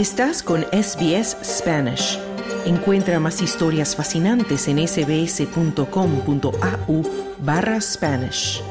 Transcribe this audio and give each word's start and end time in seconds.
Estás 0.00 0.42
con 0.42 0.62
SBS 0.72 1.36
Spanish. 1.44 2.18
Encuentra 2.64 3.20
más 3.20 3.42
historias 3.42 3.94
fascinantes 3.94 4.66
en 4.66 4.78
sbs.com.au 4.88 5.82
barra 7.40 7.78
Spanish. 7.82 8.62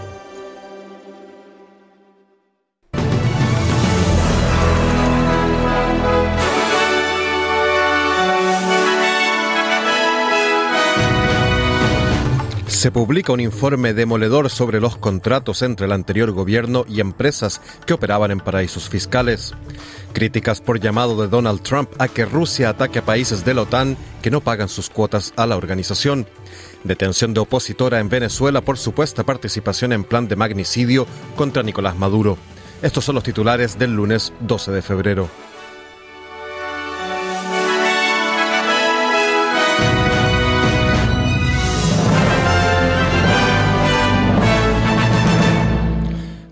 Se 12.80 12.92
publica 12.92 13.34
un 13.34 13.42
informe 13.42 13.94
demoledor 13.94 14.50
sobre 14.50 14.80
los 14.80 14.96
contratos 14.96 15.64
entre 15.64 15.86
el 15.86 15.92
anterior 15.92 16.32
gobierno 16.32 16.86
y 16.88 17.02
empresas 17.02 17.62
que 17.86 17.94
operaban 17.94 18.32
en 18.32 18.40
paraísos 18.40 18.88
fiscales. 18.88 19.54
Críticas 20.14 20.62
por 20.62 20.80
llamado 20.80 21.22
de 21.22 21.28
Donald 21.28 21.62
Trump 21.62 21.90
a 22.00 22.08
que 22.08 22.26
Rusia 22.26 22.70
ataque 22.70 23.00
a 23.00 23.06
países 23.06 23.46
de 23.46 23.54
la 23.54 23.62
OTAN 23.62 23.96
que 24.22 24.32
no 24.32 24.42
pagan 24.42 24.70
sus 24.70 24.90
cuotas 24.90 25.34
a 25.36 25.46
la 25.46 25.56
organización. 25.56 26.28
Detención 26.84 27.34
de 27.34 27.42
opositora 27.42 28.00
en 28.00 28.10
Venezuela 28.10 28.62
por 28.62 28.78
supuesta 28.78 29.24
participación 29.24 29.94
en 29.94 30.04
plan 30.04 30.28
de 30.28 30.36
magnicidio 30.36 31.06
contra 31.36 31.64
Nicolás 31.64 31.96
Maduro. 31.96 32.38
Estos 32.82 33.06
son 33.06 33.16
los 33.16 33.24
titulares 33.24 33.78
del 33.78 33.96
lunes 33.96 34.34
12 34.40 34.72
de 34.72 34.82
febrero. 34.82 35.49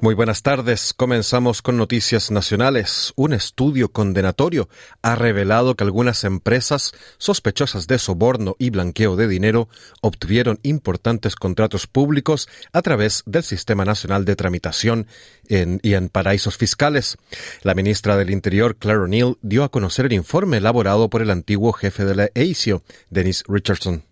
Muy 0.08 0.16
buenas 0.16 0.42
tardes. 0.42 0.94
Comenzamos 0.94 1.62
con 1.62 1.76
noticias 1.76 2.32
nacionales. 2.32 3.12
Un 3.18 3.34
estudio 3.34 3.92
condenatorio 3.92 4.70
ha 5.02 5.16
revelado 5.16 5.76
que 5.76 5.84
algunas 5.84 6.24
empresas 6.24 6.94
sospechosas 7.18 7.88
de 7.88 8.00
soborno 8.00 8.56
y 8.58 8.70
blanqueo 8.70 9.18
de 9.18 9.28
dinero 9.28 9.68
obtuvieron 10.00 10.62
importantes 10.64 11.36
contratos 11.36 11.88
públicos 11.88 12.48
a 12.72 12.82
través 12.82 13.22
del 13.26 13.44
Sistema 13.44 13.84
Nacional 13.84 14.24
de 14.24 14.38
Tramitación 14.38 15.08
y 15.50 15.94
en 15.94 16.08
paraísos 16.08 16.56
fiscales. 16.56 17.18
La 17.64 17.76
ministra 17.76 18.16
del 18.16 18.30
Interior, 18.30 18.78
Claire 18.78 19.02
O'Neill, 19.02 19.38
dio 19.42 19.66
a 19.66 19.70
conocer 19.70 20.06
el 20.06 20.14
informe 20.14 20.56
elaborado 20.56 21.10
por 21.10 21.22
el 21.22 21.32
antiguo 21.32 21.74
jefe 21.74 22.06
de 22.06 22.16
la 22.16 22.30
ASIO, 22.34 22.82
Dennis 23.10 23.44
Richardson. 23.50 24.06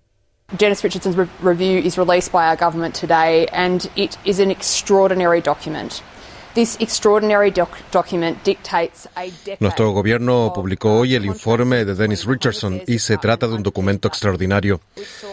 Janice 0.55 0.83
Richardson's 0.83 1.17
re- 1.17 1.27
review 1.41 1.79
is 1.79 1.97
released 1.97 2.31
by 2.31 2.47
our 2.47 2.55
government 2.55 2.93
today, 2.93 3.47
and 3.47 3.89
it 3.95 4.15
is 4.25 4.39
an 4.39 4.51
extraordinary 4.51 5.41
document. 5.41 6.03
Nuestro 9.59 9.91
gobierno 9.91 10.53
publicó 10.55 10.99
hoy 10.99 11.15
el 11.15 11.25
informe 11.25 11.83
de 11.83 11.95
Dennis 11.95 12.23
Richardson 12.23 12.81
y 12.87 12.99
se 12.99 13.17
trata 13.17 13.49
de 13.49 13.55
un 13.55 13.63
documento 13.63 14.07
extraordinario. 14.07 14.79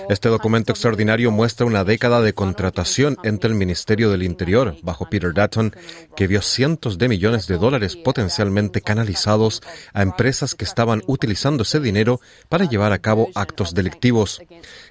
Este 0.08 0.28
documento 0.28 0.72
extraordinario 0.72 1.30
muestra 1.30 1.64
una 1.64 1.84
década 1.84 2.20
de 2.22 2.32
contratación 2.32 3.16
entre 3.22 3.50
el 3.50 3.56
Ministerio 3.56 4.10
del 4.10 4.24
Interior, 4.24 4.76
bajo 4.82 5.08
Peter 5.08 5.32
Dutton, 5.32 5.76
que 6.16 6.26
vio 6.26 6.42
cientos 6.42 6.98
de 6.98 7.08
millones 7.08 7.46
de 7.46 7.56
dólares 7.56 7.94
potencialmente 7.94 8.80
canalizados 8.80 9.62
a 9.92 10.02
empresas 10.02 10.56
que 10.56 10.64
estaban 10.64 11.04
utilizando 11.06 11.62
ese 11.62 11.78
dinero 11.78 12.20
para 12.48 12.64
llevar 12.64 12.90
a 12.90 12.98
cabo 12.98 13.30
actos 13.36 13.74
delictivos. 13.74 14.42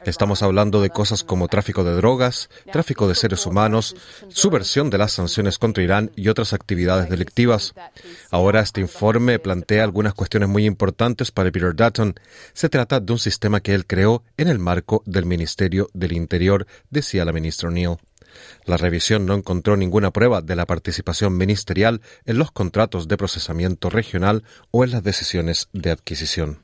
Estamos 0.06 0.44
hablando 0.44 0.82
de 0.82 0.92
cosas 0.92 1.26
como 1.26 1.50
tráfico 1.50 1.84
de 1.84 1.94
drogas, 1.94 2.50
tráfico 2.72 3.10
de 3.10 3.16
seres 3.16 3.46
humanos, 3.46 3.98
subversión 4.30 4.90
de 4.90 4.98
las 4.98 5.12
sanciones 5.12 5.60
contra 5.60 5.84
Irán 5.84 6.12
y 6.16 6.21
otras 6.30 6.54
actividades 6.54 7.10
delictivas. 7.10 7.74
Ahora 8.30 8.62
este 8.62 8.82
informe 8.82 9.40
plantea 9.40 9.84
algunas 9.84 10.14
cuestiones 10.14 10.50
muy 10.50 10.66
importantes 10.66 11.32
para 11.32 11.52
Peter 11.52 11.76
Dutton. 11.76 12.16
Se 12.54 12.70
trata 12.70 13.00
de 13.00 13.14
un 13.14 13.20
sistema 13.20 13.60
que 13.62 13.74
él 13.74 13.86
creó 13.86 14.24
en 14.38 14.48
el 14.48 14.60
marco 14.60 15.04
del 15.06 15.26
Ministerio 15.26 15.90
del 15.94 16.14
Interior, 16.14 16.68
decía 16.90 17.26
la 17.26 17.34
ministra 17.34 17.70
O'Neill. 17.70 17.98
La 18.66 18.78
revisión 18.78 19.26
no 19.26 19.34
encontró 19.36 19.76
ninguna 19.76 20.12
prueba 20.12 20.42
de 20.42 20.56
la 20.56 20.66
participación 20.66 21.38
ministerial 21.38 22.02
en 22.26 22.38
los 22.38 22.52
contratos 22.52 23.08
de 23.08 23.18
procesamiento 23.18 23.90
regional 23.90 24.44
o 24.72 24.84
en 24.84 24.92
las 24.92 25.04
decisiones 25.04 25.70
de 25.74 25.92
adquisición. 25.92 26.64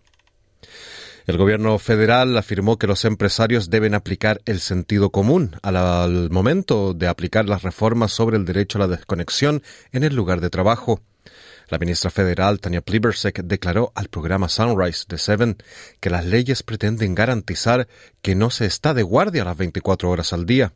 El 1.28 1.38
gobierno 1.38 1.78
federal 1.78 2.38
afirmó 2.38 2.78
que 2.78 2.88
los 2.88 3.04
empresarios 3.04 3.70
deben 3.70 3.94
aplicar 3.94 4.40
el 4.46 4.62
sentido 4.62 5.10
común 5.10 5.58
al, 5.62 6.30
momento 6.30 6.94
de 6.94 7.10
aplicar 7.10 7.50
las 7.50 7.64
reformas 7.64 8.14
sobre 8.14 8.38
el 8.38 8.46
derecho 8.46 8.78
a 8.78 8.88
la 8.88 8.96
desconexión 8.96 9.62
en 9.92 10.06
el 10.06 10.16
lugar 10.16 10.40
de 10.40 10.50
trabajo. 10.50 11.02
La 11.68 11.80
ministra 11.80 12.12
federal 12.12 12.62
Tania 12.62 12.80
Plibersek 12.80 13.42
declaró 13.44 13.92
al 13.94 14.08
programa 14.08 14.48
Sunrise 14.48 15.04
de 15.10 15.18
Seven 15.18 15.58
que 16.00 16.10
las 16.10 16.24
leyes 16.24 16.64
pretenden 16.64 17.14
garantizar 17.14 17.90
que 18.22 18.34
no 18.34 18.50
se 18.50 18.66
está 18.66 18.94
de 18.94 19.04
guardia 19.04 19.44
las 19.44 19.58
24 19.58 20.10
horas 20.10 20.32
al 20.32 20.46
día. 20.46 20.72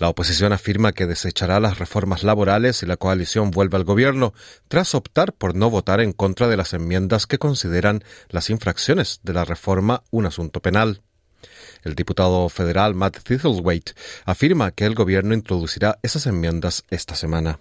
La 0.00 0.08
oposición 0.08 0.54
afirma 0.54 0.92
que 0.92 1.06
desechará 1.06 1.60
las 1.60 1.78
reformas 1.78 2.24
laborales 2.24 2.82
y 2.82 2.86
la 2.86 2.96
coalición 2.96 3.50
vuelve 3.50 3.76
al 3.76 3.84
gobierno, 3.84 4.32
tras 4.66 4.94
optar 4.94 5.34
por 5.34 5.54
no 5.54 5.68
votar 5.68 6.00
en 6.00 6.14
contra 6.14 6.48
de 6.48 6.56
las 6.56 6.72
enmiendas 6.72 7.26
que 7.26 7.36
consideran 7.36 8.02
las 8.30 8.48
infracciones 8.48 9.20
de 9.24 9.34
la 9.34 9.44
reforma 9.44 10.02
un 10.10 10.24
asunto 10.24 10.60
penal. 10.60 11.02
El 11.84 11.94
diputado 11.96 12.48
federal 12.48 12.94
Matt 12.94 13.18
Thistlethwaite 13.22 13.92
afirma 14.24 14.70
que 14.70 14.86
el 14.86 14.94
gobierno 14.94 15.34
introducirá 15.34 15.98
esas 16.02 16.26
enmiendas 16.26 16.84
esta 16.88 17.14
semana. 17.14 17.58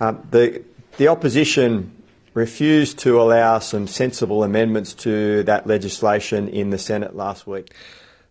Uh, 0.00 0.14
the, 0.32 0.64
the 0.98 1.08
opposition 1.08 1.92
refused 2.34 2.98
to 2.98 3.20
allow 3.20 3.60
some 3.60 3.86
sensible 3.86 4.42
amendments 4.42 4.92
to 4.96 5.44
that 5.44 5.64
legislation 5.68 6.48
in 6.48 6.70
the 6.70 6.78
Senate 6.78 7.14
last 7.14 7.46
week. 7.46 7.72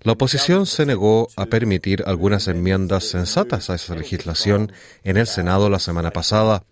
La 0.03 0.13
oposición 0.13 0.65
se 0.65 0.87
negó 0.87 1.27
a 1.35 1.45
permitir 1.45 2.03
algunas 2.07 2.47
enmiendas 2.47 3.03
sensatas 3.03 3.69
a 3.69 3.75
esa 3.75 3.93
legislación 3.95 4.71
en 5.03 5.17
el 5.17 5.27
Senado 5.27 5.69
la 5.69 5.77
semana 5.77 6.09
pasada. 6.09 6.63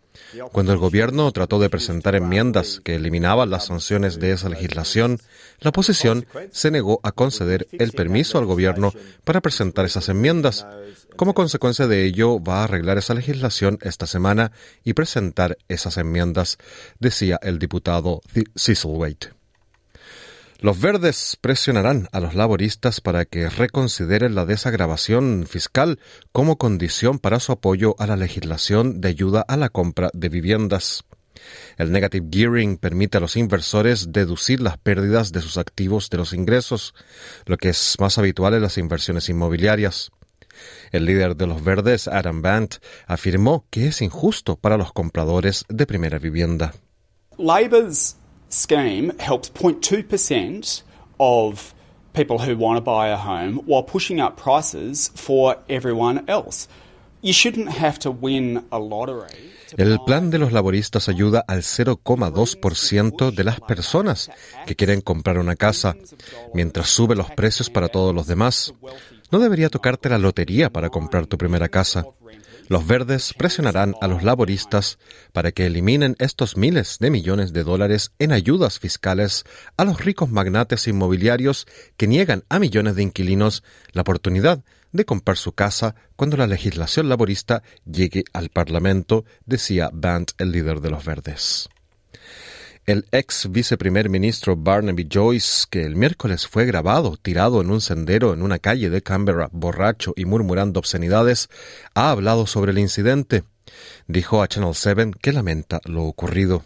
Cuando 0.52 0.74
el 0.74 0.80
gobierno 0.80 1.32
trató 1.32 1.60
de 1.60 1.70
presentar 1.70 2.16
enmiendas 2.16 2.82
que 2.84 2.96
eliminaban 2.96 3.52
las 3.52 3.66
sanciones 3.66 4.20
de 4.20 4.32
esa 4.32 4.50
legislación, 4.50 5.20
la 5.60 5.70
oposición 5.70 6.26
se 6.52 6.72
negó 6.72 7.00
a 7.04 7.12
conceder 7.12 7.68
el 7.72 7.92
permiso 7.92 8.40
al 8.40 8.46
gobierno 8.46 8.94
para 9.24 9.42
presentar 9.42 9.86
esas 9.86 10.10
enmiendas. 10.10 10.66
Como 11.16 11.36
consecuencia 11.36 11.88
de 11.88 12.06
ello, 12.06 12.42
va 12.44 12.62
a 12.62 12.64
arreglar 12.64 12.98
esa 12.98 13.14
legislación 13.14 13.78
esta 13.82 14.08
semana 14.08 14.52
y 14.84 14.94
presentar 14.94 15.58
esas 15.68 15.98
enmiendas, 15.98 16.58
decía 17.00 17.40
el 17.44 17.60
diputado 17.60 18.22
Cecil 18.56 18.92
Waite. 18.92 19.39
Los 20.62 20.82
verdes 20.82 21.38
presionarán 21.40 22.10
a 22.12 22.20
los 22.20 22.36
laboristas 22.36 23.00
para 23.00 23.24
que 23.24 23.48
reconsideren 23.48 24.36
la 24.36 24.46
desagravación 24.46 25.46
fiscal 25.48 26.00
como 26.34 26.58
condición 26.58 27.18
para 27.18 27.40
su 27.40 27.54
apoyo 27.54 27.96
a 27.98 28.08
la 28.08 28.18
legislación 28.18 29.00
de 29.00 29.08
ayuda 29.08 29.46
a 29.48 29.56
la 29.56 29.70
compra 29.70 30.10
de 30.14 30.28
viviendas. 30.28 31.06
El 31.78 31.94
negative 31.94 32.28
gearing 32.30 32.78
permite 32.78 33.18
a 33.18 33.22
los 33.22 33.38
inversores 33.38 34.12
deducir 34.12 34.60
las 34.60 34.78
pérdidas 34.78 35.32
de 35.32 35.42
sus 35.42 35.58
activos 35.58 36.10
de 36.10 36.18
los 36.18 36.34
ingresos, 36.34 36.94
lo 37.46 37.56
que 37.56 37.70
es 37.70 37.96
más 37.98 38.18
habitual 38.18 38.54
en 38.54 38.62
las 38.62 38.78
inversiones 38.78 39.30
inmobiliarias. 39.30 40.12
El 40.92 41.06
líder 41.06 41.38
de 41.38 41.48
los 41.48 41.64
verdes, 41.64 42.10
Adam 42.10 42.42
Bant, 42.42 42.76
afirmó 43.08 43.66
que 43.70 43.88
es 43.88 44.02
injusto 44.02 44.58
para 44.58 44.76
los 44.76 44.92
compradores 44.92 45.64
de 45.70 45.86
primera 45.86 46.20
vivienda 46.20 46.74
scheme 48.50 49.12
helps 49.20 49.50
0.2% 49.50 50.84
of 51.20 51.74
people 52.14 52.40
who 52.40 52.58
want 52.58 52.78
to 52.78 52.82
buy 52.82 53.10
a 53.10 53.18
home 53.18 53.62
while 53.66 53.84
pushing 53.84 54.20
up 54.20 54.38
prices 54.38 55.12
for 55.16 55.58
everyone 55.70 56.26
else. 56.28 56.68
You 57.22 57.34
shouldn't 57.34 57.70
have 57.70 58.00
to 58.00 58.12
win 58.12 58.66
a 58.72 58.80
lottery. 58.80 59.50
El 59.78 60.00
plan 60.04 60.32
de 60.32 60.40
los 60.40 60.52
laboristas 60.52 61.10
ayuda 61.10 61.44
al 61.48 61.62
0,2% 61.62 63.32
de 63.32 63.44
las 63.44 63.60
personas 63.60 64.32
que 64.66 64.76
quieren 64.76 65.02
comprar 65.02 65.38
una 65.38 65.56
casa, 65.56 65.96
mientras 66.54 66.90
sube 66.90 67.16
los 67.16 67.30
precios 67.32 67.70
para 67.70 67.88
todos 67.88 68.16
los 68.16 68.26
demás. 68.26 68.74
No 69.32 69.40
debería 69.40 69.70
tocarte 69.70 70.10
la 70.10 70.18
lotería 70.18 70.72
para 70.72 70.90
comprar 70.90 71.28
tu 71.28 71.38
primera 71.38 71.70
casa. 71.70 72.06
Los 72.70 72.86
verdes 72.86 73.34
presionarán 73.36 73.96
a 74.00 74.08
los 74.08 74.22
laboristas 74.22 75.00
para 75.34 75.52
que 75.52 75.66
eliminen 75.66 76.16
estos 76.20 76.56
miles 76.56 76.98
de 77.00 77.10
millones 77.10 77.52
de 77.52 77.64
dólares 77.64 78.12
en 78.20 78.32
ayudas 78.32 78.78
fiscales 78.78 79.44
a 79.76 79.86
los 79.86 80.06
ricos 80.06 80.30
magnates 80.30 80.88
inmobiliarios 80.88 81.66
que 81.98 82.06
niegan 82.06 82.44
a 82.48 82.60
millones 82.60 82.96
de 82.96 83.02
inquilinos 83.02 83.64
la 83.92 84.04
oportunidad 84.04 84.64
de 84.92 85.04
comprar 85.04 85.38
su 85.38 85.54
casa 85.54 85.96
cuando 86.16 86.38
la 86.38 86.46
legislación 86.46 87.10
laborista 87.10 87.64
llegue 87.92 88.24
al 88.34 88.50
Parlamento, 88.50 89.26
decía 89.48 89.90
Bant, 89.92 90.34
el 90.38 90.52
líder 90.52 90.80
de 90.80 90.92
los 90.92 91.04
verdes. 91.04 91.70
El 92.90 93.06
ex 93.12 93.52
viceprimer 93.52 94.10
ministro 94.10 94.56
Barnaby 94.56 95.08
Joyce, 95.08 95.66
que 95.70 95.86
el 95.86 95.96
miércoles 95.96 96.48
fue 96.48 96.66
grabado 96.66 97.18
tirado 97.22 97.62
en 97.62 97.70
un 97.70 97.82
sendero 97.82 98.34
en 98.34 98.42
una 98.42 98.58
calle 98.58 98.90
de 98.90 99.04
Canberra, 99.04 99.48
borracho 99.52 100.14
y 100.16 100.26
murmurando 100.26 100.80
obscenidades, 100.80 101.50
ha 101.94 102.10
hablado 102.10 102.48
sobre 102.48 102.72
el 102.72 102.80
incidente. 102.80 103.44
Dijo 104.08 104.42
a 104.42 104.48
Channel 104.48 104.74
7 104.74 105.12
que 105.22 105.32
lamenta 105.32 105.82
lo 105.86 106.06
ocurrido. 106.06 106.64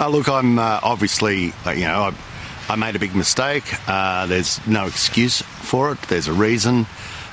Uh, 0.00 0.10
look, 0.10 0.26
I'm 0.26 0.58
uh, 0.58 0.80
obviously, 0.82 1.52
uh, 1.64 1.70
you 1.70 1.86
know, 1.86 2.10
I, 2.68 2.74
made 2.74 2.96
a 2.96 2.98
big 2.98 3.14
mistake. 3.14 3.62
There's 3.86 4.60
no 4.66 4.88
excuse 4.88 5.42
for 5.42 5.92
it. 5.92 6.02
There's 6.08 6.26
a 6.26 6.32
reason. 6.32 6.86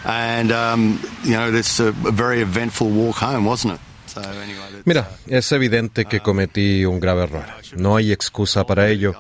And, 0.06 0.52
um, 0.52 1.00
you 1.24 1.32
know, 1.32 1.50
this 1.50 1.80
a 1.80 1.94
very 1.94 2.44
eventful 2.44 2.92
walk 2.92 3.16
home, 3.16 3.46
wasn't 3.46 3.74
it? 3.74 3.80
Mira, 4.86 5.10
es 5.28 5.52
evidente 5.52 6.06
que 6.06 6.20
cometí 6.20 6.86
un 6.86 7.00
grave 7.00 7.24
error. 7.24 7.46
No 7.76 7.96
hay 7.96 8.12
excusa 8.12 8.66
para 8.66 8.90
ello. 8.90 9.14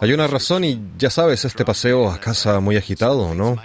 Hay 0.00 0.12
una 0.12 0.26
razón 0.26 0.64
y 0.64 0.80
ya 0.96 1.10
sabes, 1.10 1.44
este 1.44 1.64
paseo 1.64 2.10
a 2.10 2.18
casa 2.18 2.58
muy 2.60 2.76
agitado, 2.76 3.34
¿no? 3.34 3.56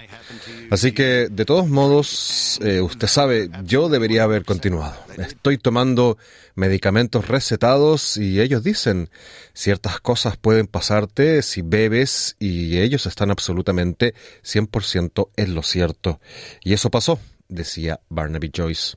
Así 0.70 0.92
que, 0.92 1.28
de 1.30 1.44
todos 1.44 1.68
modos, 1.68 2.58
eh, 2.62 2.80
usted 2.80 3.06
sabe, 3.06 3.48
yo 3.64 3.88
debería 3.88 4.24
haber 4.24 4.44
continuado. 4.44 4.94
Estoy 5.16 5.56
tomando 5.58 6.18
medicamentos 6.54 7.28
recetados 7.28 8.16
y 8.16 8.40
ellos 8.40 8.64
dicen, 8.64 9.08
ciertas 9.54 10.00
cosas 10.00 10.36
pueden 10.36 10.66
pasarte 10.66 11.42
si 11.42 11.62
bebes 11.62 12.36
y 12.38 12.78
ellos 12.78 13.06
están 13.06 13.30
absolutamente 13.30 14.14
100% 14.44 15.30
en 15.36 15.54
lo 15.54 15.62
cierto. 15.62 16.20
Y 16.62 16.74
eso 16.74 16.90
pasó, 16.90 17.18
decía 17.48 18.00
Barnaby 18.08 18.50
Joyce. 18.54 18.96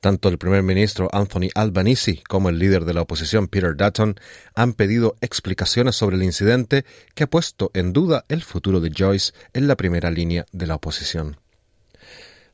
Tanto 0.00 0.28
el 0.28 0.38
primer 0.38 0.62
ministro 0.62 1.08
Anthony 1.12 1.48
Albanese 1.54 2.22
como 2.28 2.48
el 2.48 2.58
líder 2.58 2.84
de 2.84 2.94
la 2.94 3.02
oposición 3.02 3.48
Peter 3.48 3.76
Dutton 3.76 4.16
han 4.54 4.72
pedido 4.72 5.16
explicaciones 5.20 5.96
sobre 5.96 6.16
el 6.16 6.22
incidente 6.22 6.84
que 7.14 7.24
ha 7.24 7.30
puesto 7.30 7.70
en 7.74 7.92
duda 7.92 8.24
el 8.28 8.42
futuro 8.42 8.80
de 8.80 8.92
Joyce 8.96 9.32
en 9.52 9.66
la 9.68 9.76
primera 9.76 10.10
línea 10.10 10.46
de 10.52 10.66
la 10.66 10.74
oposición. 10.76 11.36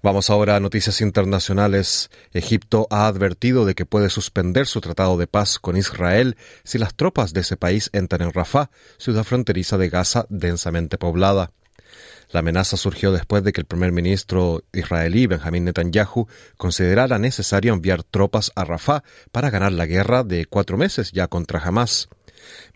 Vamos 0.00 0.30
ahora 0.30 0.54
a 0.54 0.60
noticias 0.60 1.00
internacionales. 1.00 2.10
Egipto 2.32 2.86
ha 2.90 3.08
advertido 3.08 3.64
de 3.64 3.74
que 3.74 3.84
puede 3.84 4.10
suspender 4.10 4.68
su 4.68 4.80
tratado 4.80 5.18
de 5.18 5.26
paz 5.26 5.58
con 5.58 5.76
Israel 5.76 6.36
si 6.62 6.78
las 6.78 6.94
tropas 6.94 7.32
de 7.32 7.40
ese 7.40 7.56
país 7.56 7.90
entran 7.92 8.22
en 8.22 8.32
Rafah, 8.32 8.70
ciudad 8.98 9.24
fronteriza 9.24 9.76
de 9.76 9.88
Gaza 9.88 10.26
densamente 10.28 10.98
poblada. 10.98 11.50
La 12.30 12.40
amenaza 12.40 12.76
surgió 12.76 13.12
después 13.12 13.42
de 13.42 13.52
que 13.52 13.60
el 13.60 13.66
primer 13.66 13.92
ministro 13.92 14.62
israelí 14.72 15.26
Benjamin 15.26 15.64
Netanyahu 15.64 16.26
considerara 16.56 17.18
necesario 17.18 17.72
enviar 17.72 18.02
tropas 18.02 18.52
a 18.54 18.64
Rafah 18.64 19.02
para 19.32 19.50
ganar 19.50 19.72
la 19.72 19.86
guerra 19.86 20.24
de 20.24 20.46
cuatro 20.46 20.76
meses 20.76 21.12
ya 21.12 21.28
contra 21.28 21.60
Hamas. 21.60 22.08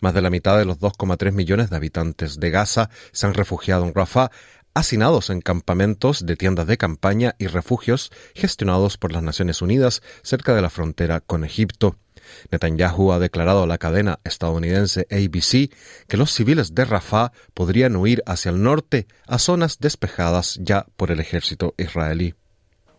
Más 0.01 0.13
de 0.13 0.21
la 0.21 0.29
mitad 0.29 0.57
de 0.57 0.65
los 0.65 0.79
2,3 0.79 1.31
millones 1.31 1.69
de 1.69 1.75
habitantes 1.75 2.39
de 2.39 2.49
Gaza 2.49 2.89
se 3.11 3.27
han 3.27 3.33
refugiado 3.33 3.85
en 3.85 3.93
Rafah, 3.93 4.31
hacinados 4.73 5.29
en 5.29 5.41
campamentos 5.41 6.25
de 6.25 6.35
tiendas 6.35 6.67
de 6.67 6.77
campaña 6.77 7.35
y 7.37 7.47
refugios 7.47 8.11
gestionados 8.33 8.97
por 8.97 9.11
las 9.11 9.23
Naciones 9.23 9.61
Unidas 9.61 10.01
cerca 10.23 10.55
de 10.55 10.61
la 10.61 10.69
frontera 10.69 11.19
con 11.21 11.43
Egipto. 11.43 11.97
Netanyahu 12.51 13.11
ha 13.11 13.19
declarado 13.19 13.63
a 13.63 13.67
la 13.67 13.77
cadena 13.77 14.19
estadounidense 14.23 15.07
ABC 15.11 15.73
que 16.07 16.17
los 16.17 16.31
civiles 16.31 16.75
de 16.75 16.85
Rafah 16.85 17.31
podrían 17.53 17.95
huir 17.95 18.23
hacia 18.25 18.49
el 18.49 18.61
norte 18.61 19.07
a 19.27 19.39
zonas 19.39 19.79
despejadas 19.79 20.59
ya 20.61 20.85
por 20.95 21.11
el 21.11 21.19
ejército 21.19 21.73
israelí. 21.77 22.35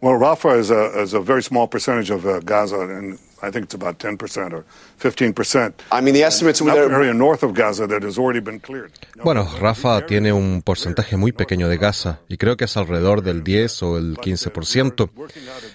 Well, 0.05 0.19
Rafah 0.19 0.59
is 0.59 0.71
a, 0.71 1.01
is 1.01 1.15
a 1.15 1.21
very 1.21 1.43
small 1.43 1.67
percentage 1.67 2.11
of 2.11 2.27
uh, 2.27 2.41
Gaza, 2.41 2.79
and 2.79 3.19
I 3.41 3.51
think 3.51 3.65
it's 3.65 3.75
about 3.75 3.99
10% 3.99 4.53
or 4.53 4.67
15%. 5.01 5.73
I 5.91 6.03
mean, 6.03 6.13
the 6.13 6.25
estimates 6.25 6.61
area 6.61 7.15
north 7.15 7.43
of 7.43 7.55
Gaza 7.55 7.87
that 7.87 8.03
has 8.03 8.19
already 8.19 8.41
been 8.41 8.61
cleared. 8.61 8.93
Bueno, 9.23 9.49
Rafah 9.59 10.05
tiene 10.05 10.31
un 10.35 10.61
porcentaje 10.61 11.17
muy 11.17 11.33
pequeño 11.33 11.71
de 11.71 11.79
Gaza, 11.79 12.21
y 12.29 12.37
creo 12.37 12.59
que 12.59 12.67
es 12.67 12.77
alrededor 12.77 13.23
del 13.23 13.43
10 13.43 13.83
o 13.83 13.97
el 13.97 14.19
15%. 14.19 15.09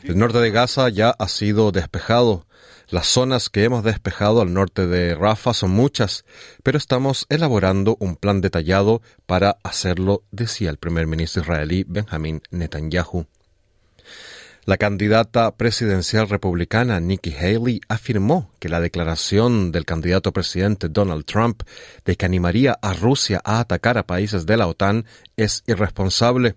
El 0.04 0.20
norte 0.20 0.38
de 0.38 0.52
Gaza 0.52 0.90
ya 0.90 1.10
ha 1.10 1.28
sido 1.28 1.72
despejado. 1.72 2.46
Las 2.92 3.06
zonas 3.06 3.50
que 3.50 3.64
hemos 3.64 3.84
despejado 3.84 4.42
al 4.42 4.52
norte 4.52 4.88
de 4.88 5.14
Rafa 5.14 5.54
son 5.54 5.70
muchas, 5.70 6.26
pero 6.64 6.80
estamos 6.80 7.28
elaborando 7.30 7.96
un 8.00 8.16
plan 8.16 8.42
detallado 8.42 9.04
para 9.28 9.58
hacerlo, 9.62 10.24
decía 10.32 10.72
el 10.72 10.78
primer 10.78 11.06
ministro 11.06 11.44
israelí 11.44 11.86
Benjamin 11.88 12.42
Netanyahu. 12.50 13.28
La 14.66 14.78
candidata 14.78 15.56
presidencial 15.56 16.30
republicana 16.30 17.00
Nikki 17.00 17.32
Haley 17.32 17.82
afirmó 17.90 18.52
que 18.60 18.70
la 18.70 18.80
declaración 18.80 19.72
del 19.72 19.86
candidato 19.86 20.32
presidente 20.34 20.90
Donald 20.90 21.26
Trump 21.26 21.62
de 22.06 22.16
que 22.16 22.26
animaría 22.26 22.78
a 22.82 22.94
Rusia 22.94 23.40
a 23.44 23.60
atacar 23.60 24.00
a 24.00 24.08
países 24.08 24.48
de 24.48 24.58
la 24.58 24.68
OTAN 24.68 25.06
es 25.38 25.64
irresponsable. 25.68 26.56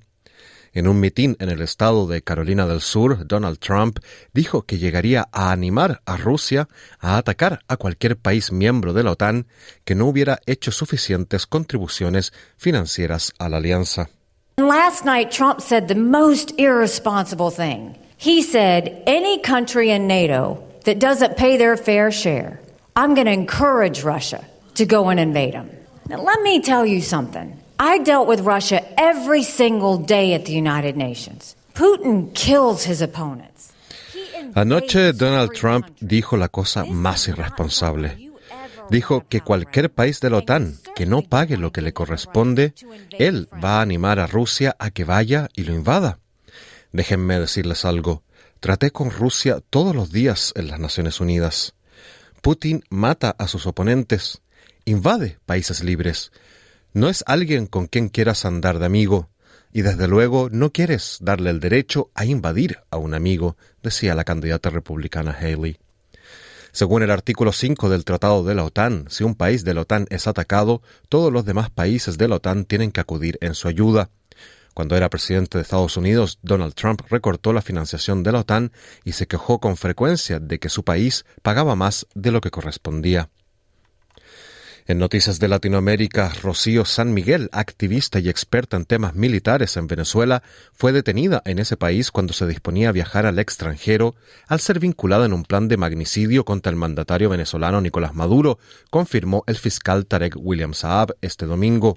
En 0.75 0.89
un 0.89 1.01
mitin 1.01 1.37
en 1.39 1.51
el 1.51 1.61
estado 1.61 2.07
de 2.07 2.23
Carolina 2.23 2.67
del 2.67 2.81
Sur, 2.81 3.27
Donald 3.27 3.59
Trump 3.59 3.99
dijo 4.33 4.63
que 4.63 4.79
llegaría 4.79 5.29
a 5.31 5.53
animar 5.53 6.01
a 6.07 6.17
Rusia 6.17 6.67
a 6.99 7.19
atacar 7.19 7.61
a 7.69 7.77
cualquier 7.77 8.17
país 8.17 8.53
miembro 8.53 8.95
de 8.95 9.03
la 9.03 9.11
OTAN 9.11 9.47
que 9.85 9.95
no 9.95 10.07
hubiera 10.07 10.39
hecho 10.47 10.73
suficientes 10.73 11.47
contribuciones 11.47 12.33
financieras 12.57 13.33
a 13.39 13.51
la 13.51 13.59
alianza. 13.59 14.09
Last 14.57 15.05
night 15.05 15.31
Trump 15.31 15.61
said 15.61 15.89
the 15.89 15.95
most 15.95 16.53
irresponsible 16.59 17.51
thing. 17.51 17.95
He 18.17 18.43
said 18.43 19.03
any 19.07 19.41
country 19.43 19.91
in 19.91 20.07
NATO 20.07 20.63
that 20.85 20.99
doesn't 20.99 21.37
pay 21.37 21.59
their 21.59 21.77
fair 21.77 22.11
share, 22.11 22.61
I'm 22.97 23.15
going 23.15 23.27
to 23.27 23.33
encourage 23.33 24.05
Russia 24.05 24.43
to 24.77 24.87
go 24.87 25.11
and 25.11 25.21
invade 25.21 25.53
them. 25.53 25.69
Now 26.09 26.23
let 26.23 26.41
me 26.43 26.61
tell 26.61 26.87
you 26.87 27.03
something. 27.03 27.62
I 27.85 27.99
dealt 27.99 28.29
with 28.29 28.43
Russia 28.47 28.81
every 28.97 29.43
single 29.43 29.97
day 29.97 30.35
at 30.35 30.45
the 30.45 30.53
United 30.53 30.97
Nations. 30.97 31.57
Putin 31.75 32.33
kills 32.33 32.87
his 32.87 33.03
opponents. 33.03 33.73
Anoche 34.55 35.13
Donald 35.13 35.51
Trump 35.53 35.89
dijo 36.01 36.37
la 36.37 36.47
cosa 36.47 36.85
más 36.85 37.27
irresponsable. 37.27 38.31
Dijo 38.89 39.27
que 39.29 39.41
cualquier 39.41 39.91
país 39.91 40.21
de 40.21 40.31
la 40.31 40.37
OTAN 40.37 40.79
que 40.95 41.07
no 41.07 41.23
pague 41.23 41.57
lo 41.57 41.73
que 41.73 41.83
le 41.83 41.93
corresponde, 41.93 42.73
él 43.19 43.49
va 43.53 43.79
a 43.79 43.83
animar 43.83 44.21
a 44.21 44.29
Rusia 44.29 44.77
a 44.79 44.91
que 44.91 45.03
vaya 45.03 45.49
y 45.57 45.65
lo 45.65 45.75
invada. 45.75 46.21
Déjenme 46.93 47.41
decirles 47.41 47.85
algo. 47.85 48.23
Traté 48.61 48.93
con 48.93 49.11
Rusia 49.11 49.59
todos 49.71 49.93
los 49.93 50.13
días 50.13 50.53
en 50.55 50.69
las 50.69 50.79
Naciones 50.79 51.19
Unidas. 51.19 51.75
Putin 52.43 52.85
mata 52.91 53.35
a 53.37 53.49
sus 53.49 53.67
oponentes, 53.67 54.41
invade 54.85 55.39
países 55.47 55.83
libres, 55.83 56.31
no 56.93 57.09
es 57.09 57.25
alguien 57.27 57.67
con 57.67 57.87
quien 57.87 58.09
quieras 58.09 58.45
andar 58.45 58.79
de 58.79 58.87
amigo, 58.87 59.31
y 59.73 59.83
desde 59.83 60.07
luego 60.07 60.49
no 60.51 60.71
quieres 60.71 61.19
darle 61.21 61.51
el 61.51 61.61
derecho 61.61 62.11
a 62.15 62.25
invadir 62.25 62.79
a 62.91 62.99
un 62.99 63.15
amigo, 63.15 63.57
decía 63.83 64.15
la 64.15 64.25
candidata 64.25 64.71
republicana 64.71 65.33
Haley. 65.33 65.79
Según 66.73 67.03
el 67.03 67.11
artículo 67.11 67.53
5 67.53 67.91
del 67.91 68.05
Tratado 68.05 68.45
de 68.45 68.55
la 68.55 68.65
OTAN, 68.65 69.07
si 69.09 69.25
un 69.25 69.35
país 69.35 69.65
de 69.65 69.75
la 69.75 69.83
OTAN 69.83 70.07
es 70.11 70.27
atacado, 70.27 70.83
todos 71.09 71.33
los 71.33 71.45
demás 71.45 71.71
países 71.71 72.17
de 72.17 72.29
la 72.29 72.37
OTAN 72.37 72.65
tienen 72.65 72.93
que 72.93 73.01
acudir 73.01 73.39
en 73.43 73.55
su 73.55 73.69
ayuda. 73.69 74.11
Cuando 74.73 74.97
era 74.97 75.11
presidente 75.11 75.59
de 75.59 75.63
Estados 75.63 75.99
Unidos, 75.99 76.39
Donald 76.41 76.73
Trump 76.75 77.03
recortó 77.11 77.53
la 77.53 77.61
financiación 77.61 78.23
de 78.23 78.33
la 78.33 78.41
OTAN 78.41 78.73
y 79.05 79.13
se 79.13 79.27
quejó 79.27 79.61
con 79.61 79.77
frecuencia 79.77 80.41
de 80.41 80.59
que 80.59 80.71
su 80.71 80.83
país 80.83 81.27
pagaba 81.43 81.77
más 81.77 82.07
de 82.15 82.31
lo 82.31 82.41
que 82.41 82.51
correspondía. 82.51 83.29
En 84.85 84.99
Noticias 84.99 85.39
de 85.39 85.47
Latinoamérica, 85.47 86.33
Rocío 86.43 86.85
San 86.85 87.15
Miguel, 87.15 87.49
activista 87.53 88.19
y 88.19 88.29
experta 88.29 88.77
en 88.77 88.85
temas 88.85 89.15
militares 89.15 89.77
en 89.77 89.87
Venezuela, 89.87 90.43
fue 90.73 90.91
detenida 90.91 91.41
en 91.45 91.61
ese 91.61 91.77
país 91.77 92.11
cuando 92.11 92.33
se 92.33 92.49
disponía 92.49 92.89
a 92.89 92.93
viajar 92.93 93.25
al 93.25 93.39
extranjero 93.39 94.17
al 94.49 94.59
ser 94.59 94.81
vinculada 94.81 95.25
en 95.25 95.35
un 95.35 95.45
plan 95.45 95.69
de 95.69 95.77
magnicidio 95.77 96.45
contra 96.45 96.71
el 96.71 96.77
mandatario 96.77 97.29
venezolano 97.29 97.81
Nicolás 97.81 98.15
Maduro, 98.15 98.59
confirmó 98.91 99.45
el 99.47 99.57
fiscal 99.57 100.05
Tarek 100.05 100.35
William 100.37 100.75
Saab 100.75 101.15
este 101.21 101.47
domingo. 101.47 101.97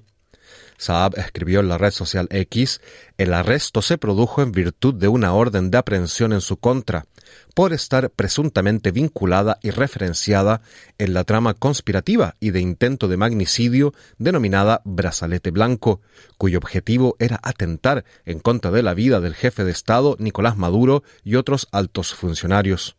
Saab 0.77 1.17
escribió 1.17 1.59
en 1.59 1.69
la 1.69 1.77
red 1.77 1.91
social 1.91 2.27
X, 2.29 2.81
el 3.17 3.33
arresto 3.33 3.81
se 3.81 3.97
produjo 3.97 4.41
en 4.41 4.51
virtud 4.51 4.93
de 4.93 5.07
una 5.07 5.33
orden 5.33 5.71
de 5.71 5.77
aprehensión 5.77 6.33
en 6.33 6.41
su 6.41 6.57
contra, 6.57 7.05
por 7.53 7.73
estar 7.73 8.09
presuntamente 8.09 8.91
vinculada 8.91 9.57
y 9.61 9.71
referenciada 9.71 10.61
en 10.97 11.13
la 11.13 11.23
trama 11.23 11.53
conspirativa 11.53 12.35
y 12.39 12.51
de 12.51 12.59
intento 12.59 13.07
de 13.07 13.17
magnicidio 13.17 13.93
denominada 14.17 14.81
Brazalete 14.83 15.51
Blanco, 15.51 16.01
cuyo 16.37 16.57
objetivo 16.57 17.15
era 17.19 17.39
atentar 17.41 18.05
en 18.25 18.39
contra 18.39 18.71
de 18.71 18.83
la 18.83 18.93
vida 18.93 19.21
del 19.21 19.35
jefe 19.35 19.63
de 19.63 19.71
Estado 19.71 20.15
Nicolás 20.19 20.57
Maduro 20.57 21.03
y 21.23 21.35
otros 21.35 21.67
altos 21.71 22.13
funcionarios. 22.13 22.97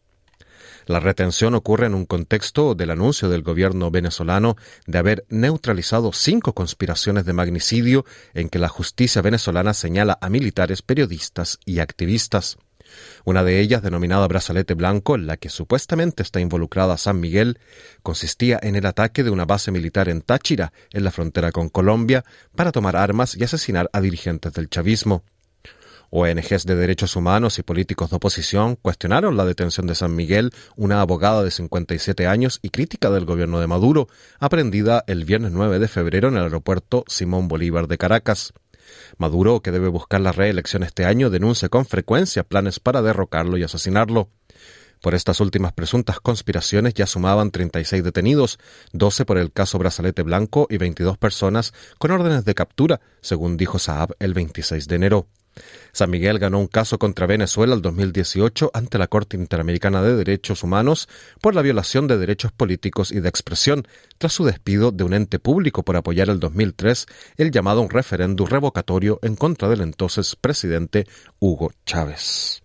La 0.86 1.00
retención 1.00 1.54
ocurre 1.54 1.86
en 1.86 1.94
un 1.94 2.06
contexto 2.06 2.76
del 2.76 2.90
anuncio 2.90 3.28
del 3.28 3.42
gobierno 3.42 3.90
venezolano 3.90 4.56
de 4.86 4.98
haber 4.98 5.26
neutralizado 5.28 6.12
cinco 6.12 6.54
conspiraciones 6.54 7.24
de 7.24 7.32
magnicidio 7.32 8.04
en 8.34 8.48
que 8.48 8.60
la 8.60 8.68
justicia 8.68 9.20
venezolana 9.20 9.74
señala 9.74 10.16
a 10.20 10.28
militares, 10.30 10.82
periodistas 10.82 11.58
y 11.64 11.80
activistas. 11.80 12.58
Una 13.24 13.42
de 13.42 13.58
ellas, 13.58 13.82
denominada 13.82 14.28
Brazalete 14.28 14.74
Blanco, 14.74 15.16
en 15.16 15.26
la 15.26 15.36
que 15.36 15.48
supuestamente 15.48 16.22
está 16.22 16.38
involucrada 16.38 16.96
San 16.96 17.18
Miguel, 17.18 17.58
consistía 18.04 18.60
en 18.62 18.76
el 18.76 18.86
ataque 18.86 19.24
de 19.24 19.30
una 19.30 19.44
base 19.44 19.72
militar 19.72 20.08
en 20.08 20.22
Táchira, 20.22 20.72
en 20.92 21.02
la 21.02 21.10
frontera 21.10 21.50
con 21.50 21.68
Colombia, 21.68 22.24
para 22.54 22.70
tomar 22.70 22.94
armas 22.94 23.36
y 23.36 23.42
asesinar 23.42 23.90
a 23.92 24.00
dirigentes 24.00 24.52
del 24.52 24.70
chavismo. 24.70 25.24
ONGs 26.10 26.64
de 26.66 26.76
derechos 26.76 27.16
humanos 27.16 27.58
y 27.58 27.62
políticos 27.62 28.10
de 28.10 28.16
oposición 28.16 28.76
cuestionaron 28.76 29.36
la 29.36 29.44
detención 29.44 29.86
de 29.86 29.94
San 29.94 30.14
Miguel, 30.14 30.52
una 30.76 31.00
abogada 31.00 31.42
de 31.42 31.50
57 31.50 32.26
años 32.26 32.58
y 32.62 32.70
crítica 32.70 33.10
del 33.10 33.24
gobierno 33.24 33.60
de 33.60 33.66
Maduro, 33.66 34.08
aprendida 34.38 35.04
el 35.06 35.24
viernes 35.24 35.52
9 35.52 35.78
de 35.78 35.88
febrero 35.88 36.28
en 36.28 36.36
el 36.36 36.44
aeropuerto 36.44 37.04
Simón 37.08 37.48
Bolívar 37.48 37.88
de 37.88 37.98
Caracas. 37.98 38.52
Maduro, 39.18 39.60
que 39.60 39.72
debe 39.72 39.88
buscar 39.88 40.20
la 40.20 40.32
reelección 40.32 40.82
este 40.82 41.04
año, 41.04 41.30
denuncia 41.30 41.68
con 41.68 41.86
frecuencia 41.86 42.44
planes 42.44 42.80
para 42.80 43.02
derrocarlo 43.02 43.56
y 43.56 43.62
asesinarlo. 43.62 44.30
Por 45.02 45.14
estas 45.14 45.40
últimas 45.40 45.72
presuntas 45.72 46.20
conspiraciones 46.20 46.94
ya 46.94 47.06
sumaban 47.06 47.50
36 47.50 48.02
detenidos, 48.02 48.58
12 48.92 49.24
por 49.24 49.38
el 49.38 49.52
caso 49.52 49.78
Brazalete 49.78 50.22
Blanco 50.22 50.66
y 50.70 50.78
22 50.78 51.18
personas 51.18 51.74
con 51.98 52.10
órdenes 52.10 52.44
de 52.44 52.54
captura, 52.54 53.00
según 53.20 53.56
dijo 53.56 53.78
Saab 53.78 54.16
el 54.18 54.34
26 54.34 54.88
de 54.88 54.96
enero. 54.96 55.28
San 55.92 56.10
Miguel 56.10 56.38
ganó 56.38 56.58
un 56.58 56.66
caso 56.66 56.98
contra 56.98 57.26
Venezuela 57.26 57.74
el 57.74 57.82
2018 57.82 58.70
ante 58.74 58.98
la 58.98 59.06
Corte 59.06 59.36
Interamericana 59.36 60.02
de 60.02 60.14
Derechos 60.14 60.62
Humanos 60.62 61.08
por 61.40 61.54
la 61.54 61.62
violación 61.62 62.06
de 62.06 62.18
derechos 62.18 62.52
políticos 62.52 63.12
y 63.12 63.20
de 63.20 63.28
expresión, 63.28 63.86
tras 64.18 64.32
su 64.32 64.44
despido 64.44 64.92
de 64.92 65.04
un 65.04 65.14
ente 65.14 65.38
público 65.38 65.82
por 65.82 65.96
apoyar 65.96 66.28
el 66.28 66.40
2003 66.40 67.06
el 67.36 67.50
llamado 67.50 67.80
un 67.80 67.90
referéndum 67.90 68.46
revocatorio 68.46 69.18
en 69.22 69.36
contra 69.36 69.68
del 69.68 69.80
entonces 69.80 70.36
presidente 70.36 71.06
Hugo 71.38 71.72
Chávez. 71.84 72.62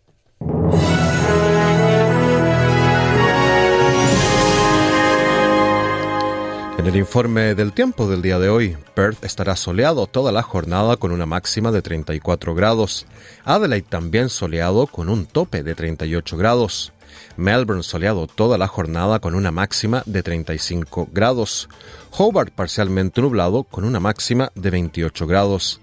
En 6.81 6.87
el 6.87 6.95
informe 6.95 7.53
del 7.53 7.73
tiempo 7.73 8.09
del 8.09 8.23
día 8.23 8.39
de 8.39 8.49
hoy, 8.49 8.75
Perth 8.95 9.23
estará 9.23 9.55
soleado 9.55 10.07
toda 10.07 10.31
la 10.31 10.41
jornada 10.41 10.97
con 10.97 11.11
una 11.11 11.27
máxima 11.27 11.71
de 11.71 11.83
34 11.83 12.55
grados. 12.55 13.05
Adelaide 13.45 13.85
también 13.87 14.29
soleado 14.29 14.87
con 14.87 15.07
un 15.07 15.27
tope 15.27 15.61
de 15.61 15.75
38 15.75 16.37
grados. 16.37 16.91
Melbourne 17.37 17.83
soleado 17.83 18.25
toda 18.25 18.57
la 18.57 18.65
jornada 18.65 19.19
con 19.19 19.35
una 19.35 19.51
máxima 19.51 20.01
de 20.07 20.23
35 20.23 21.09
grados. 21.11 21.69
Hobart 22.17 22.51
parcialmente 22.51 23.21
nublado 23.21 23.63
con 23.63 23.83
una 23.83 23.99
máxima 23.99 24.51
de 24.55 24.71
28 24.71 25.27
grados. 25.27 25.81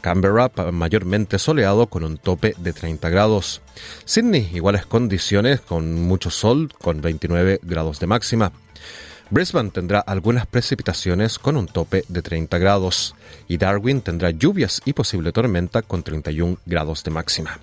Canberra 0.00 0.50
mayormente 0.72 1.38
soleado 1.38 1.88
con 1.88 2.04
un 2.04 2.16
tope 2.16 2.54
de 2.56 2.72
30 2.72 3.10
grados. 3.10 3.60
Sydney 4.06 4.48
iguales 4.54 4.86
condiciones 4.86 5.60
con 5.60 5.92
mucho 5.92 6.30
sol 6.30 6.72
con 6.80 7.02
29 7.02 7.60
grados 7.64 8.00
de 8.00 8.06
máxima. 8.06 8.50
Brisbane 9.30 9.70
tendrá 9.70 10.00
algunas 10.00 10.46
precipitaciones 10.46 11.38
con 11.38 11.56
un 11.56 11.66
tope 11.66 12.04
de 12.08 12.22
30 12.22 12.56
grados 12.58 13.14
y 13.46 13.58
Darwin 13.58 14.00
tendrá 14.00 14.30
lluvias 14.30 14.80
y 14.84 14.94
posible 14.94 15.32
tormenta 15.32 15.82
con 15.82 16.02
31 16.02 16.58
grados 16.64 17.04
de 17.04 17.10
máxima. 17.10 17.58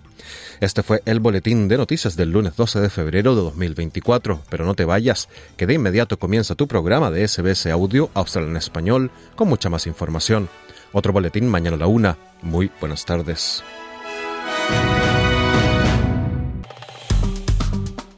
Este 0.59 0.83
fue 0.83 1.01
el 1.05 1.19
boletín 1.19 1.67
de 1.67 1.77
noticias 1.77 2.15
del 2.15 2.31
lunes 2.31 2.55
12 2.55 2.79
de 2.81 2.89
febrero 2.89 3.35
de 3.35 3.41
2024, 3.41 4.41
pero 4.49 4.65
no 4.65 4.75
te 4.75 4.85
vayas, 4.85 5.27
que 5.57 5.65
de 5.65 5.73
inmediato 5.73 6.17
comienza 6.17 6.55
tu 6.55 6.67
programa 6.67 7.09
de 7.11 7.27
SBS 7.27 7.67
Audio 7.67 8.09
Australia 8.13 8.51
en 8.51 8.57
Español 8.57 9.11
con 9.35 9.47
mucha 9.47 9.69
más 9.69 9.87
información. 9.87 10.49
Otro 10.93 11.13
boletín 11.13 11.47
mañana 11.49 11.75
a 11.75 11.79
la 11.79 11.87
una. 11.87 12.17
Muy 12.41 12.71
buenas 12.79 13.05
tardes. 13.05 13.63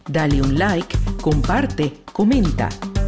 Dale 0.07 0.41
un 0.41 0.57
like, 0.57 0.97
comparte, 1.21 2.01
comenta. 2.11 2.69